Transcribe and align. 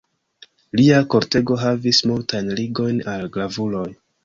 Lia 0.79 1.01
kortego 1.15 1.59
havis 1.65 2.01
multajn 2.13 2.51
ligojn 2.63 3.07
al 3.15 3.31
gravuloj. 3.39 3.89